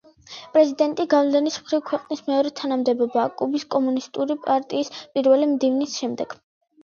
[0.53, 4.89] პრეზიდენტი გავლენის მხრივ ქვეყნის მეორე თანამდებობაა კუბის კომუნისტური პარტიის
[5.19, 6.35] პირველი მდივნის შემდეგ.